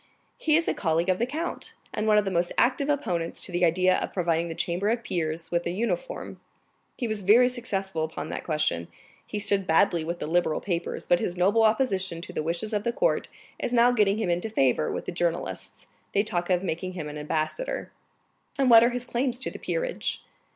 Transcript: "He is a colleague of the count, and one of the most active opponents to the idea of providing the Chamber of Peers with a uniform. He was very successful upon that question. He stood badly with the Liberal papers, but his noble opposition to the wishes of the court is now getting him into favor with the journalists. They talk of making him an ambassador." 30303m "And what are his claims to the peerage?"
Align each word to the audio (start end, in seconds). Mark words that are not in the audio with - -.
"He 0.39 0.55
is 0.55 0.67
a 0.67 0.73
colleague 0.73 1.09
of 1.09 1.19
the 1.19 1.27
count, 1.27 1.75
and 1.93 2.07
one 2.07 2.17
of 2.17 2.25
the 2.25 2.31
most 2.31 2.51
active 2.57 2.89
opponents 2.89 3.39
to 3.41 3.51
the 3.51 3.63
idea 3.63 3.99
of 3.99 4.11
providing 4.13 4.47
the 4.47 4.55
Chamber 4.55 4.89
of 4.89 5.03
Peers 5.03 5.51
with 5.51 5.63
a 5.67 5.69
uniform. 5.69 6.41
He 6.97 7.07
was 7.07 7.21
very 7.21 7.47
successful 7.47 8.03
upon 8.03 8.29
that 8.29 8.43
question. 8.43 8.87
He 9.27 9.37
stood 9.37 9.67
badly 9.67 10.03
with 10.03 10.17
the 10.17 10.25
Liberal 10.25 10.59
papers, 10.59 11.05
but 11.05 11.19
his 11.19 11.37
noble 11.37 11.61
opposition 11.61 12.19
to 12.21 12.33
the 12.33 12.41
wishes 12.41 12.73
of 12.73 12.83
the 12.83 12.91
court 12.91 13.27
is 13.59 13.73
now 13.73 13.91
getting 13.91 14.17
him 14.17 14.31
into 14.31 14.49
favor 14.49 14.91
with 14.91 15.05
the 15.05 15.11
journalists. 15.11 15.85
They 16.15 16.23
talk 16.23 16.49
of 16.49 16.63
making 16.63 16.93
him 16.93 17.07
an 17.07 17.19
ambassador." 17.19 17.91
30303m 18.57 18.59
"And 18.59 18.69
what 18.71 18.83
are 18.83 18.89
his 18.89 19.05
claims 19.05 19.37
to 19.37 19.51
the 19.51 19.59
peerage?" 19.59 20.23